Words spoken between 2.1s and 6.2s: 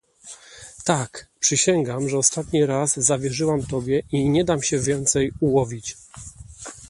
ostatni raz zawierzyłam tobie i nie dam się więcej ułowić."